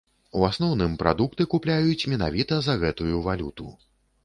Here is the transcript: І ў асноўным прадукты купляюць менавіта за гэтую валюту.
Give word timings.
І 0.17 0.27
ў 0.39 0.53
асноўным 0.53 0.95
прадукты 1.01 1.47
купляюць 1.53 2.07
менавіта 2.15 2.59
за 2.71 2.77
гэтую 2.87 3.23
валюту. 3.31 3.71